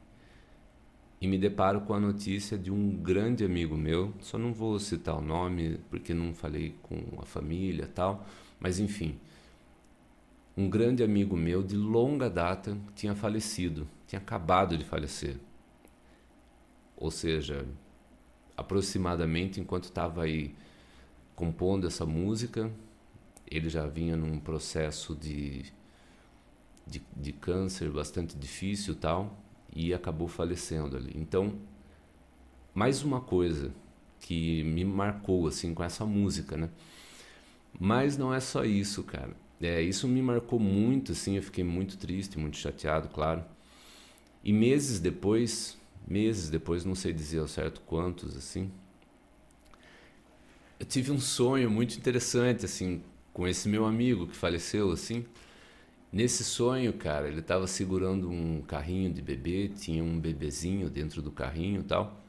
e 1.23 1.29
me 1.29 1.39
deparo 1.39 1.83
com 1.83 1.95
a 1.95 2.01
notícia 2.01 2.59
de 2.59 2.69
um 2.69 2.97
grande 2.97 3.45
amigo 3.45 3.77
meu, 3.77 4.13
só 4.19 4.37
não 4.37 4.53
vou 4.53 4.77
citar 4.81 5.17
o 5.17 5.21
nome 5.21 5.79
porque 5.89 6.13
não 6.13 6.35
falei 6.35 6.75
com 6.83 7.01
a 7.21 7.25
família, 7.25 7.87
tal, 7.87 8.27
mas 8.59 8.81
enfim, 8.81 9.17
um 10.57 10.69
grande 10.69 11.01
amigo 11.01 11.37
meu 11.37 11.63
de 11.63 11.77
longa 11.77 12.29
data 12.29 12.77
tinha 12.97 13.15
falecido, 13.15 13.87
tinha 14.05 14.19
acabado 14.19 14.77
de 14.77 14.85
falecer. 14.85 15.37
Ou 16.97 17.09
seja, 17.09 17.69
aproximadamente 18.57 19.61
enquanto 19.61 19.85
estava 19.85 20.25
aí 20.25 20.53
compondo 21.37 21.87
essa 21.87 22.05
música, 22.05 22.69
ele 23.49 23.69
já 23.69 23.87
vinha 23.87 24.17
num 24.17 24.41
processo 24.41 25.15
de, 25.15 25.67
de, 26.85 27.01
de 27.17 27.33
câncer 27.33 27.93
bastante 27.93 28.37
difícil 28.37 28.97
tal, 28.97 29.39
e 29.75 29.93
acabou 29.95 30.29
falecendo 30.29 30.97
ali. 30.97 31.13
Então, 31.17 31.55
mais 32.75 33.03
uma 33.03 33.21
coisa 33.21 33.73
que 34.21 34.63
me 34.65 34.85
marcou 34.85 35.47
assim 35.47 35.75
com 35.75 35.83
essa 35.83 36.05
música, 36.05 36.57
né? 36.57 36.71
Mas 37.79 38.17
não 38.17 38.33
é 38.33 38.41
só 38.41 38.65
isso, 38.65 39.03
cara. 39.03 39.35
É, 39.61 39.81
isso 39.81 40.09
me 40.09 40.21
marcou 40.21 40.59
muito, 40.59 41.13
assim, 41.13 41.37
eu 41.37 41.43
fiquei 41.43 41.65
muito 41.65 41.97
triste, 41.97 42.39
muito 42.39 42.57
chateado, 42.57 43.09
claro. 43.09 43.45
E 44.45 44.53
meses 44.53 44.99
depois, 44.99 45.79
meses 46.07 46.51
depois, 46.51 46.85
não 46.85 46.95
sei 46.95 47.13
dizer 47.13 47.39
ao 47.39 47.49
certo 47.49 47.81
quantos, 47.83 48.37
assim, 48.37 48.71
eu 50.81 50.87
tive 50.87 51.13
um 51.13 51.21
sonho 51.21 51.71
muito 51.71 51.97
interessante, 51.97 52.65
assim, 52.65 53.03
com 53.33 53.47
esse 53.47 53.69
meu 53.69 53.87
amigo 53.87 54.27
que 54.27 54.35
faleceu, 54.37 54.91
assim. 54.91 55.25
Nesse 56.13 56.45
sonho, 56.45 56.93
cara, 56.93 57.27
ele 57.27 57.41
estava 57.41 57.67
segurando 57.67 58.31
um 58.31 58.61
carrinho 58.63 59.11
de 59.13 59.23
bebê, 59.23 59.69
tinha 59.69 60.05
um 60.05 60.21
bebezinho 60.21 60.91
dentro 60.91 61.23
do 61.23 61.31
carrinho 61.31 61.81
e 61.81 61.85
tal. 61.85 62.21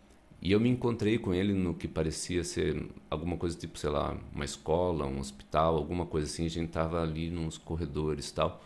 E 0.41 0.51
eu 0.51 0.59
me 0.59 0.69
encontrei 0.69 1.17
com 1.17 1.33
ele 1.33 1.53
no 1.53 1.73
que 1.73 1.87
parecia 1.87 2.43
ser 2.43 2.89
alguma 3.09 3.37
coisa 3.37 3.57
tipo, 3.57 3.77
sei 3.77 3.89
lá, 3.89 4.17
uma 4.33 4.45
escola, 4.45 5.05
um 5.05 5.19
hospital, 5.19 5.75
alguma 5.75 6.05
coisa 6.05 6.27
assim. 6.27 6.45
A 6.45 6.49
gente 6.49 6.69
tava 6.71 7.01
ali 7.01 7.29
nos 7.29 7.57
corredores 7.57 8.29
e 8.29 8.33
tal. 8.33 8.63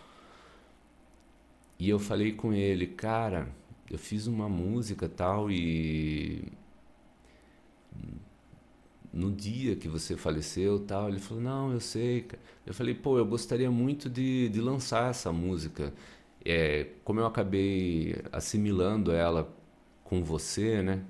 E 1.80 1.90
eu 1.90 2.00
falei 2.00 2.34
com 2.34 2.54
ele, 2.54 2.88
cara, 2.88 3.50
eu 3.90 3.98
fiz 3.98 4.28
uma 4.28 4.50
música 4.50 5.08
tal 5.10 5.52
e 5.52 6.52
no 9.14 9.32
dia 9.32 9.76
que 9.76 9.88
você 9.88 10.16
faleceu 10.18 10.80
tal, 10.80 11.10
ele 11.10 11.20
falou, 11.20 11.44
não, 11.44 11.72
eu 11.74 11.80
sei. 11.80 12.28
Eu 12.66 12.74
falei, 12.74 12.94
pô, 12.94 13.18
eu 13.18 13.26
gostaria 13.26 13.72
muito 13.72 14.10
de, 14.10 14.50
de 14.50 14.62
lançar 14.62 15.10
essa 15.12 15.32
música. 15.32 15.94
É, 16.46 16.88
como 17.04 17.20
eu 17.20 17.26
acabei 17.26 18.16
assimilando 18.32 19.12
ela 19.12 19.54
com 20.04 20.24
você, 20.24 20.82
né? 20.82 21.04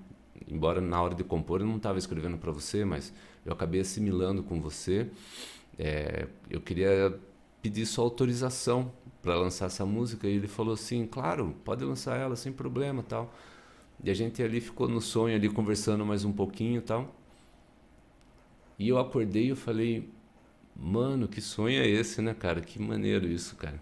embora 0.47 0.81
na 0.81 1.01
hora 1.01 1.15
de 1.15 1.23
compor 1.23 1.61
eu 1.61 1.67
não 1.67 1.77
estava 1.77 1.97
escrevendo 1.97 2.37
para 2.37 2.51
você, 2.51 2.85
mas 2.85 3.13
eu 3.45 3.53
acabei 3.53 3.81
assimilando 3.81 4.43
com 4.43 4.61
você. 4.61 5.09
É, 5.77 6.27
eu 6.49 6.61
queria 6.61 7.17
pedir 7.61 7.85
sua 7.85 8.03
autorização 8.03 8.91
para 9.21 9.35
lançar 9.35 9.65
essa 9.67 9.85
música 9.85 10.27
e 10.27 10.35
ele 10.35 10.47
falou 10.47 10.73
assim, 10.73 11.05
claro, 11.05 11.55
pode 11.63 11.83
lançar 11.83 12.17
ela 12.17 12.35
sem 12.35 12.51
problema, 12.51 13.03
tal. 13.03 13.33
E 14.03 14.09
a 14.09 14.13
gente 14.13 14.41
ali 14.43 14.61
ficou 14.61 14.87
no 14.87 15.01
sonho 15.01 15.35
ali 15.35 15.49
conversando 15.49 16.05
mais 16.05 16.23
um 16.23 16.31
pouquinho, 16.31 16.81
tal. 16.81 17.13
E 18.77 18.89
eu 18.89 18.97
acordei 18.97 19.45
e 19.45 19.49
eu 19.49 19.55
falei, 19.55 20.09
mano, 20.75 21.27
que 21.27 21.41
sonho 21.41 21.81
é 21.81 21.87
esse, 21.87 22.21
né, 22.21 22.33
cara? 22.33 22.61
Que 22.61 22.81
maneiro 22.81 23.27
isso, 23.27 23.55
cara. 23.55 23.81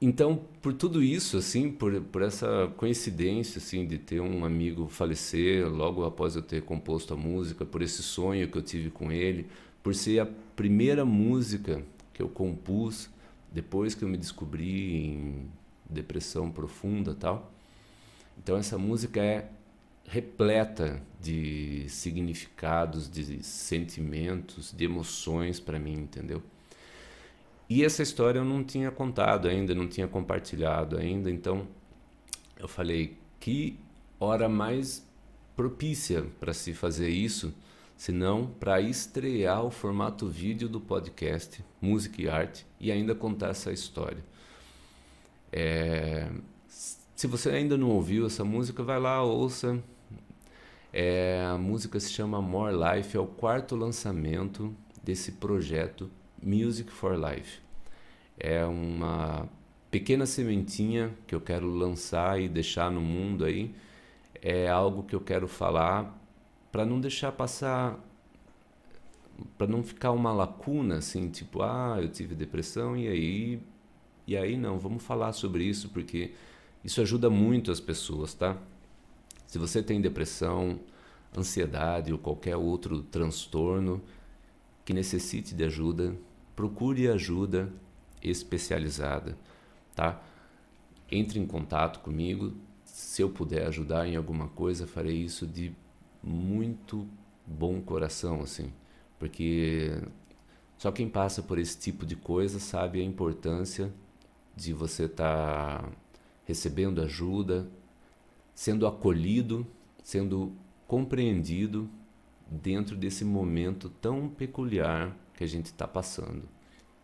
Então, 0.00 0.44
por 0.60 0.74
tudo 0.74 1.02
isso, 1.02 1.38
assim, 1.38 1.70
por, 1.70 1.98
por 2.02 2.20
essa 2.20 2.70
coincidência, 2.76 3.58
assim, 3.58 3.86
de 3.86 3.96
ter 3.96 4.20
um 4.20 4.44
amigo 4.44 4.88
falecer 4.88 5.66
logo 5.66 6.04
após 6.04 6.36
eu 6.36 6.42
ter 6.42 6.62
composto 6.62 7.14
a 7.14 7.16
música, 7.16 7.64
por 7.64 7.80
esse 7.80 8.02
sonho 8.02 8.46
que 8.48 8.58
eu 8.58 8.62
tive 8.62 8.90
com 8.90 9.10
ele, 9.10 9.46
por 9.82 9.94
ser 9.94 10.20
a 10.20 10.26
primeira 10.54 11.04
música 11.04 11.82
que 12.12 12.20
eu 12.20 12.28
compus 12.28 13.08
depois 13.50 13.94
que 13.94 14.02
eu 14.02 14.08
me 14.08 14.18
descobri 14.18 14.96
em 14.96 15.48
depressão 15.88 16.50
profunda, 16.50 17.14
tal. 17.14 17.50
Então 18.36 18.56
essa 18.56 18.76
música 18.76 19.22
é 19.22 19.50
repleta 20.08 21.02
de 21.20 21.86
significados, 21.88 23.10
de 23.10 23.42
sentimentos, 23.42 24.72
de 24.72 24.84
emoções 24.84 25.58
para 25.58 25.78
mim, 25.78 25.94
entendeu? 25.94 26.42
E 27.68 27.84
essa 27.84 28.02
história 28.02 28.38
eu 28.38 28.44
não 28.44 28.62
tinha 28.62 28.90
contado 28.90 29.48
ainda, 29.48 29.74
não 29.74 29.88
tinha 29.88 30.06
compartilhado 30.06 30.96
ainda, 30.96 31.30
então 31.30 31.66
eu 32.56 32.68
falei 32.68 33.16
que 33.40 33.78
hora 34.20 34.48
mais 34.48 35.04
propícia 35.56 36.24
para 36.38 36.52
se 36.52 36.72
fazer 36.72 37.08
isso, 37.08 37.52
senão 37.96 38.46
para 38.46 38.80
estrear 38.80 39.64
o 39.64 39.70
formato 39.70 40.28
vídeo 40.28 40.68
do 40.68 40.80
podcast 40.80 41.64
Música 41.80 42.22
e 42.22 42.28
Arte 42.28 42.64
e 42.78 42.92
ainda 42.92 43.14
contar 43.14 43.48
essa 43.48 43.72
história. 43.72 44.24
É, 45.50 46.30
se 46.68 47.26
você 47.26 47.50
ainda 47.50 47.76
não 47.76 47.90
ouviu 47.90 48.26
essa 48.26 48.44
música, 48.44 48.82
vai 48.82 49.00
lá, 49.00 49.22
ouça. 49.22 49.82
É, 50.98 51.44
a 51.44 51.58
música 51.58 52.00
se 52.00 52.10
chama 52.10 52.40
More 52.40 52.74
Life, 52.74 53.14
é 53.14 53.20
o 53.20 53.26
quarto 53.26 53.76
lançamento 53.76 54.74
desse 55.04 55.32
projeto 55.32 56.10
Music 56.42 56.90
for 56.90 57.14
Life. 57.14 57.58
É 58.38 58.64
uma 58.64 59.46
pequena 59.90 60.24
sementinha 60.24 61.14
que 61.26 61.34
eu 61.34 61.40
quero 61.42 61.66
lançar 61.66 62.40
e 62.40 62.48
deixar 62.48 62.90
no 62.90 63.02
mundo 63.02 63.44
aí. 63.44 63.74
É 64.40 64.68
algo 64.70 65.02
que 65.02 65.14
eu 65.14 65.20
quero 65.20 65.46
falar 65.46 66.18
para 66.72 66.86
não 66.86 66.98
deixar 66.98 67.30
passar 67.30 68.02
para 69.58 69.66
não 69.66 69.82
ficar 69.82 70.12
uma 70.12 70.32
lacuna 70.32 70.96
assim, 70.96 71.28
tipo, 71.28 71.60
ah, 71.60 71.98
eu 72.00 72.08
tive 72.08 72.34
depressão 72.34 72.96
e 72.96 73.06
aí 73.06 73.60
e 74.26 74.34
aí 74.34 74.56
não, 74.56 74.78
vamos 74.78 75.02
falar 75.02 75.34
sobre 75.34 75.62
isso 75.62 75.90
porque 75.90 76.32
isso 76.82 77.02
ajuda 77.02 77.28
muito 77.28 77.70
as 77.70 77.80
pessoas, 77.80 78.32
tá? 78.32 78.56
Se 79.46 79.58
você 79.58 79.82
tem 79.82 80.00
depressão, 80.00 80.80
ansiedade 81.36 82.12
ou 82.12 82.18
qualquer 82.18 82.56
outro 82.56 83.02
transtorno 83.02 84.02
que 84.84 84.92
necessite 84.92 85.54
de 85.54 85.64
ajuda, 85.64 86.16
procure 86.54 87.08
ajuda 87.08 87.72
especializada, 88.22 89.36
tá? 89.94 90.22
Entre 91.10 91.38
em 91.38 91.46
contato 91.46 92.00
comigo, 92.00 92.52
se 92.84 93.22
eu 93.22 93.28
puder 93.28 93.66
ajudar 93.66 94.08
em 94.08 94.16
alguma 94.16 94.48
coisa, 94.48 94.86
farei 94.86 95.16
isso 95.16 95.46
de 95.46 95.72
muito 96.22 97.06
bom 97.46 97.80
coração, 97.80 98.40
assim, 98.40 98.72
porque 99.18 100.00
só 100.78 100.90
quem 100.90 101.08
passa 101.08 101.42
por 101.42 101.58
esse 101.58 101.78
tipo 101.78 102.04
de 102.04 102.16
coisa 102.16 102.58
sabe 102.58 103.00
a 103.00 103.04
importância 103.04 103.92
de 104.54 104.72
você 104.72 105.04
estar 105.04 105.82
tá 105.82 105.88
recebendo 106.44 107.00
ajuda, 107.00 107.68
sendo 108.56 108.86
acolhido, 108.86 109.66
sendo 110.02 110.50
compreendido 110.88 111.90
dentro 112.50 112.96
desse 112.96 113.22
momento 113.22 113.90
tão 114.00 114.30
peculiar 114.30 115.14
que 115.34 115.44
a 115.44 115.46
gente 115.46 115.66
está 115.66 115.86
passando, 115.86 116.48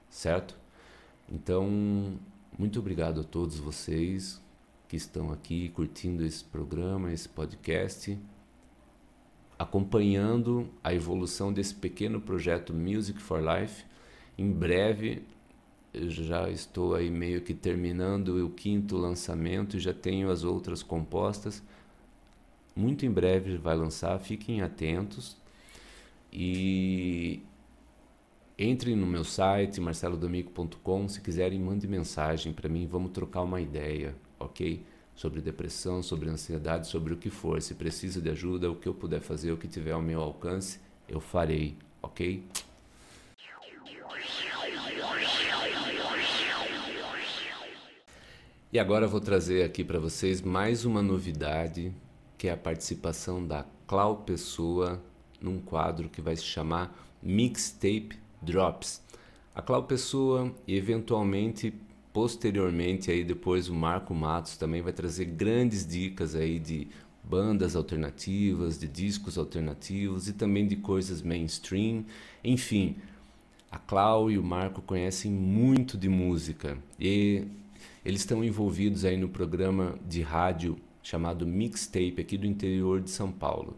certo? 0.09 0.57
Então, 1.31 2.19
muito 2.59 2.79
obrigado 2.79 3.21
a 3.21 3.25
todos 3.25 3.59
vocês 3.59 4.41
que 4.89 4.97
estão 4.97 5.31
aqui 5.31 5.69
curtindo 5.69 6.25
esse 6.25 6.43
programa, 6.43 7.13
esse 7.13 7.29
podcast, 7.29 8.19
acompanhando 9.59 10.71
a 10.83 10.95
evolução 10.95 11.53
desse 11.53 11.75
pequeno 11.75 12.19
projeto 12.19 12.73
Music 12.73 13.21
for 13.21 13.43
Life. 13.43 13.85
Em 14.39 14.51
breve, 14.51 15.23
eu 15.95 16.11
já 16.11 16.49
estou 16.51 16.95
aí 16.95 17.11
meio 17.11 17.43
que 17.43 17.53
terminando 17.53 18.45
o 18.45 18.51
quinto 18.51 18.97
lançamento 18.97 19.77
e 19.77 19.81
já 19.81 19.93
tenho 19.93 20.31
as 20.31 20.43
outras 20.43 20.83
compostas. 20.83 21.63
Muito 22.75 23.05
em 23.05 23.11
breve 23.11 23.59
vai 23.59 23.77
lançar, 23.77 24.19
fiquem 24.19 24.63
atentos. 24.63 25.37
E 26.33 27.43
entrem 28.59 28.97
no 28.97 29.07
meu 29.07 29.23
site 29.23 29.81
marcelodomico.com, 29.81 31.09
se 31.09 31.21
quiserem 31.21 31.61
mande 31.61 31.87
mensagem 31.87 32.55
para 32.55 32.71
mim, 32.71 32.87
vamos 32.87 33.13
trocar 33.13 33.43
uma 33.43 33.61
ideia, 33.61 34.15
ok? 34.41 34.83
Sobre 35.15 35.43
depressão, 35.43 36.03
sobre 36.03 36.31
ansiedade, 36.31 36.87
sobre 36.87 37.13
o 37.13 37.19
que 37.19 37.29
for. 37.29 37.61
Se 37.61 37.75
precisa 37.75 38.19
de 38.19 38.31
ajuda, 38.31 38.71
o 38.71 38.77
que 38.77 38.89
eu 38.89 38.95
puder 38.95 39.21
fazer, 39.21 39.53
o 39.53 39.59
que 39.59 39.69
tiver 39.69 39.93
ao 39.93 40.01
meu 40.01 40.23
alcance, 40.23 40.81
eu 41.07 41.21
farei, 41.21 41.77
ok? 42.01 42.43
E 48.73 48.79
agora 48.79 49.07
vou 49.07 49.21
trazer 49.21 49.64
aqui 49.64 49.85
para 49.85 49.99
vocês 49.99 50.41
mais 50.41 50.87
uma 50.87 51.02
novidade, 51.02 51.93
que 52.38 52.49
é 52.49 52.52
a 52.52 52.57
participação 52.57 53.47
da 53.47 53.67
Clau 53.87 54.23
Pessoa 54.25 54.99
num 55.38 55.61
quadro 55.61 56.09
que 56.09 56.23
vai 56.23 56.35
se 56.35 56.45
chamar 56.45 56.99
Mixtape 57.23 58.19
Drops. 58.41 59.02
A 59.55 59.61
Clau 59.61 59.83
Pessoa 59.83 60.50
e 60.67 60.75
eventualmente 60.75 61.75
posteriormente 62.14 63.11
aí 63.11 63.23
depois 63.23 63.69
o 63.69 63.75
Marco 63.75 64.14
Matos 64.14 64.57
também 64.57 64.81
vai 64.81 64.95
trazer 64.95 65.26
grandes 65.26 65.87
dicas 65.87 66.35
aí 66.35 66.59
de 66.59 66.88
bandas 67.23 67.76
alternativas, 67.76 68.79
de 68.79 68.88
discos 68.88 69.37
alternativos 69.37 70.29
e 70.29 70.33
também 70.33 70.67
de 70.67 70.76
coisas 70.76 71.21
mainstream. 71.21 72.07
Enfim, 72.43 72.97
a 73.71 73.79
Clau 73.79 74.31
e 74.31 74.38
o 74.38 74.43
Marco 74.43 74.81
conhecem 74.81 75.31
muito 75.31 75.99
de 75.99 76.09
música 76.09 76.79
e 76.99 77.45
eles 78.05 78.21
estão 78.21 78.43
envolvidos 78.43 79.05
aí 79.05 79.17
no 79.17 79.29
programa 79.29 79.99
de 80.07 80.23
rádio 80.23 80.77
chamado 81.03 81.47
Mixtape 81.47 82.21
aqui 82.21 82.37
do 82.37 82.47
interior 82.47 83.01
de 83.01 83.11
São 83.11 83.31
Paulo. 83.31 83.77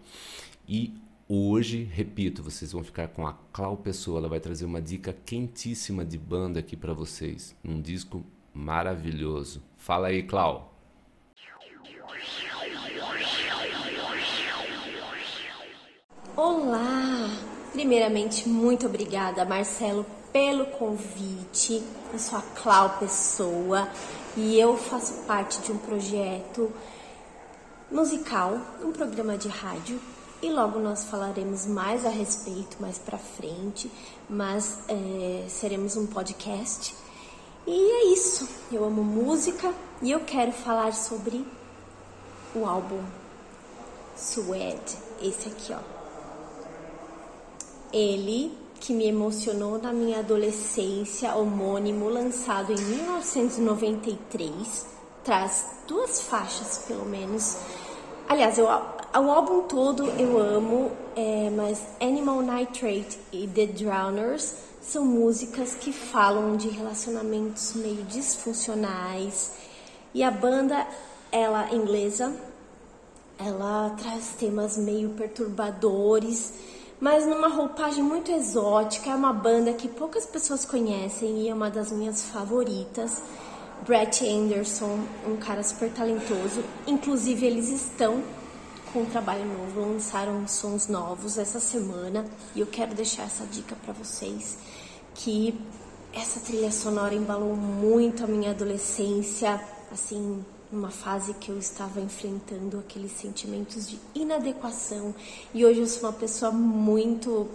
E 0.69 0.95
hoje, 1.29 1.85
repito, 1.85 2.43
vocês 2.43 2.73
vão 2.73 2.83
ficar 2.83 3.09
com 3.09 3.27
a 3.27 3.35
Clau 3.53 3.77
Pessoa, 3.77 4.19
ela 4.19 4.29
vai 4.29 4.41
trazer 4.41 4.65
uma 4.65 4.81
dica 4.81 5.15
quentíssima 5.25 6.05
de 6.05 6.19
banda 6.19 6.61
aqui 6.61 6.77
para 6.77 6.93
vocês, 6.93 7.55
num 7.63 7.81
disco 7.81 8.25
maravilhoso. 8.53 9.63
Fala 9.77 10.09
aí, 10.09 10.23
Clau. 10.23 10.75
Olá! 16.37 17.29
Primeiramente, 17.73 18.49
muito 18.49 18.87
obrigada, 18.87 19.45
Marcelo, 19.45 20.07
pelo 20.35 20.67
convite. 20.67 21.81
Eu 22.13 22.19
sou 22.19 22.37
a 22.37 22.43
Clau 22.43 22.99
Pessoa 22.99 23.89
e 24.37 24.59
eu 24.59 24.77
faço 24.77 25.23
parte 25.29 25.61
de 25.61 25.71
um 25.71 25.79
projeto 25.79 26.73
musical, 27.89 28.59
um 28.83 28.91
programa 28.91 29.39
de 29.39 29.47
rádio. 29.47 30.01
E 30.43 30.51
logo 30.51 30.81
nós 30.81 31.05
falaremos 31.05 31.67
mais 31.67 32.05
a 32.05 32.09
respeito 32.09 32.79
mais 32.81 32.99
para 32.99 33.17
frente, 33.17 33.89
mas 34.29 34.81
é, 34.89 35.47
seremos 35.49 35.97
um 35.97 36.05
podcast. 36.05 36.97
E 37.65 37.73
é 37.73 38.13
isso. 38.13 38.49
Eu 38.73 38.85
amo 38.85 39.05
música 39.05 39.73
e 40.03 40.11
eu 40.11 40.19
quero 40.19 40.51
falar 40.51 40.93
sobre 40.95 41.47
o 42.57 42.67
álbum 42.67 43.05
Suede, 44.17 44.99
esse 45.23 45.49
aqui, 45.49 45.73
ó. 45.73 45.79
Ele 47.93 48.64
que 48.81 48.93
me 48.93 49.07
emocionou 49.07 49.79
na 49.79 49.93
minha 49.93 50.19
adolescência, 50.19 51.33
homônimo, 51.35 52.09
lançado 52.09 52.73
em 52.73 52.77
1993, 52.77 54.87
traz 55.23 55.67
duas 55.87 56.23
faixas, 56.23 56.79
pelo 56.87 57.07
menos. 57.07 57.57
Aliás, 58.29 58.59
eu, 58.59 58.67
o 58.67 59.31
álbum 59.31 59.63
todo 59.63 60.05
eu 60.19 60.39
amo, 60.39 60.91
é, 61.17 61.49
mas 61.51 61.87
Animal 62.01 62.43
Nitrate 62.43 63.19
e 63.33 63.47
The 63.47 63.67
Drowners 63.67 64.55
são 64.81 65.05
músicas 65.05 65.75
que 65.75 65.93
falam 65.93 66.57
de 66.57 66.69
relacionamentos 66.69 67.75
meio 67.75 68.03
disfuncionais. 68.05 69.53
E 70.13 70.23
a 70.23 70.31
banda, 70.31 70.87
ela 71.33 71.75
inglesa, 71.75 72.33
ela 73.39 73.91
traz 73.99 74.35
temas 74.39 74.77
meio 74.77 75.11
perturbadores 75.11 76.53
mas 77.01 77.27
numa 77.27 77.49
roupagem 77.49 78.03
muito 78.03 78.31
exótica. 78.31 79.11
É 79.11 79.15
uma 79.15 79.33
banda 79.33 79.73
que 79.73 79.89
poucas 79.89 80.25
pessoas 80.25 80.65
conhecem 80.65 81.43
e 81.43 81.49
é 81.49 81.55
uma 81.55 81.71
das 81.71 81.93
minhas 81.93 82.25
favoritas. 82.25 83.23
Brett 83.85 84.27
Anderson, 84.27 85.01
um 85.27 85.37
cara 85.37 85.63
super 85.63 85.91
talentoso. 85.91 86.65
Inclusive, 86.87 87.45
eles 87.45 87.69
estão 87.69 88.23
com 88.93 89.01
um 89.01 89.07
trabalho 89.07 89.45
novo, 89.45 89.81
lançaram 89.81 90.47
sons 90.47 90.87
novos 90.87 91.37
essa 91.37 91.59
semana 91.59 92.25
e 92.55 92.61
eu 92.61 92.67
quero 92.67 92.95
deixar 92.95 93.25
essa 93.25 93.45
dica 93.45 93.77
para 93.85 93.93
vocês 93.93 94.57
que 95.15 95.59
essa 96.13 96.39
trilha 96.39 96.71
sonora 96.71 97.13
embalou 97.13 97.57
muito 97.57 98.23
a 98.23 98.27
minha 98.27 98.53
adolescência, 98.53 99.61
assim, 99.93 100.45
numa 100.75 100.91
fase 100.91 101.33
que 101.35 101.51
eu 101.51 101.57
estava 101.57 102.01
enfrentando 102.01 102.79
aqueles 102.79 103.13
sentimentos 103.13 103.89
de 103.89 103.99
inadequação. 104.15 105.15
E 105.55 105.65
hoje 105.65 105.81
eu 105.81 105.87
sou 105.87 106.03
uma 106.03 106.13
pessoa 106.13 106.51
muito 106.51 107.49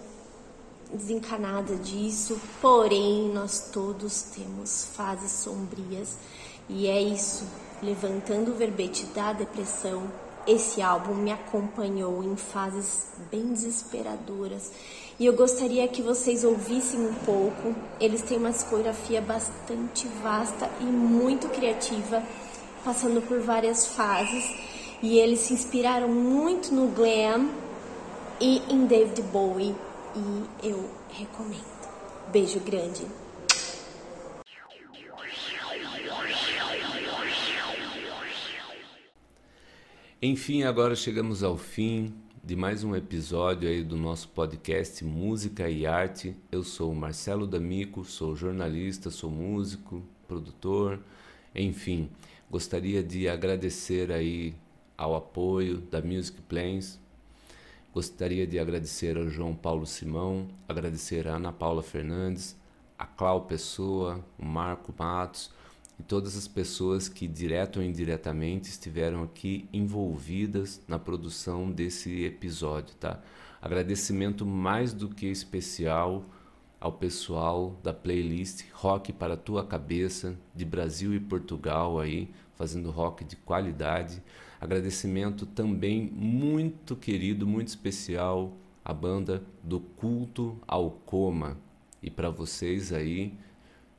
desencanada 0.92 1.76
disso, 1.76 2.40
porém 2.60 3.28
nós 3.28 3.68
todos 3.70 4.22
temos 4.22 4.86
fases 4.94 5.30
sombrias. 5.32 6.16
E 6.68 6.86
é 6.86 7.00
isso, 7.00 7.44
levantando 7.82 8.52
o 8.52 8.54
verbete 8.54 9.04
da 9.06 9.32
depressão, 9.34 10.10
esse 10.46 10.80
álbum 10.80 11.14
me 11.14 11.30
acompanhou 11.30 12.24
em 12.24 12.36
fases 12.36 13.04
bem 13.30 13.52
desesperadoras. 13.52 14.72
E 15.18 15.26
eu 15.26 15.34
gostaria 15.34 15.86
que 15.86 16.00
vocês 16.00 16.44
ouvissem 16.44 16.98
um 17.00 17.12
pouco. 17.12 17.74
Eles 18.00 18.22
têm 18.22 18.38
uma 18.38 18.50
discografia 18.50 19.20
bastante 19.20 20.08
vasta 20.22 20.70
e 20.80 20.84
muito 20.84 21.46
criativa 21.50 22.22
passando 22.84 23.20
por 23.26 23.40
várias 23.40 23.86
fases 23.86 24.54
e 25.02 25.18
eles 25.18 25.40
se 25.40 25.52
inspiraram 25.52 26.08
muito 26.08 26.74
no 26.74 26.88
glam 26.88 27.50
e 28.40 28.62
em 28.68 28.86
David 28.86 29.22
Bowie 29.22 29.74
e 30.16 30.66
eu 30.66 30.90
recomendo. 31.10 31.64
Beijo 32.32 32.60
grande. 32.60 33.06
Enfim, 40.22 40.64
agora 40.64 40.94
chegamos 40.94 41.42
ao 41.42 41.56
fim 41.56 42.12
de 42.44 42.54
mais 42.54 42.84
um 42.84 42.94
episódio 42.94 43.68
aí 43.68 43.82
do 43.82 43.96
nosso 43.96 44.28
podcast 44.28 45.02
Música 45.04 45.68
e 45.68 45.86
Arte. 45.86 46.36
Eu 46.52 46.62
sou 46.62 46.94
Marcelo 46.94 47.46
D'Amico, 47.46 48.04
sou 48.04 48.36
jornalista, 48.36 49.10
sou 49.10 49.30
músico, 49.30 50.02
produtor, 50.28 51.00
enfim. 51.54 52.10
Gostaria 52.50 53.00
de 53.00 53.28
agradecer 53.28 54.10
aí 54.10 54.56
ao 54.98 55.14
apoio 55.14 55.78
da 55.78 56.02
Music 56.02 56.42
Plains. 56.42 56.98
Gostaria 57.94 58.44
de 58.44 58.58
agradecer 58.58 59.16
ao 59.16 59.28
João 59.28 59.54
Paulo 59.54 59.86
Simão, 59.86 60.48
agradecer 60.68 61.28
a 61.28 61.36
Ana 61.36 61.52
Paula 61.52 61.80
Fernandes, 61.80 62.56
a 62.98 63.06
Clau 63.06 63.42
Pessoa, 63.42 64.24
o 64.36 64.44
Marco 64.44 64.92
Matos 64.98 65.52
e 65.96 66.02
todas 66.02 66.36
as 66.36 66.48
pessoas 66.48 67.08
que, 67.08 67.28
direto 67.28 67.78
ou 67.78 67.84
indiretamente, 67.84 68.68
estiveram 68.68 69.22
aqui 69.22 69.68
envolvidas 69.72 70.82
na 70.88 70.98
produção 70.98 71.70
desse 71.70 72.24
episódio, 72.24 72.96
tá? 72.96 73.22
Agradecimento 73.62 74.44
mais 74.44 74.92
do 74.92 75.08
que 75.08 75.26
especial 75.26 76.24
ao 76.80 76.92
pessoal 76.92 77.78
da 77.82 77.92
playlist 77.92 78.64
Rock 78.72 79.12
para 79.12 79.36
Tua 79.36 79.64
Cabeça, 79.64 80.34
de 80.54 80.64
Brasil 80.64 81.14
e 81.14 81.20
Portugal 81.20 82.00
aí, 82.00 82.30
fazendo 82.54 82.90
rock 82.90 83.22
de 83.22 83.36
qualidade. 83.36 84.22
Agradecimento 84.58 85.44
também 85.44 86.10
muito 86.10 86.96
querido, 86.96 87.46
muito 87.46 87.68
especial 87.68 88.56
à 88.82 88.94
banda 88.94 89.42
do 89.62 89.80
Culto 89.80 90.56
ao 90.66 90.90
Coma. 90.90 91.58
E 92.02 92.10
para 92.10 92.30
vocês 92.30 92.92
aí, 92.92 93.34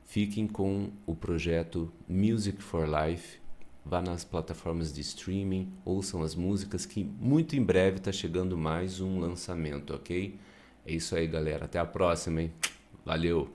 fiquem 0.04 0.48
com 0.48 0.90
o 1.06 1.14
projeto 1.14 1.90
Music 2.08 2.60
for 2.60 2.86
Life. 2.86 3.38
Vá 3.84 4.00
nas 4.00 4.24
plataformas 4.24 4.92
de 4.92 5.00
streaming, 5.00 5.72
ouçam 5.84 6.22
as 6.22 6.34
músicas 6.34 6.86
que 6.86 7.02
muito 7.02 7.56
em 7.56 7.62
breve 7.62 7.98
está 7.98 8.12
chegando 8.12 8.56
mais 8.56 9.00
um 9.00 9.18
lançamento, 9.18 9.94
ok? 9.94 10.38
É 10.86 10.92
isso 10.92 11.14
aí, 11.16 11.26
galera. 11.26 11.64
Até 11.64 11.78
a 11.78 11.84
próxima, 11.86 12.42
hein? 12.42 12.52
Valeu! 13.04 13.50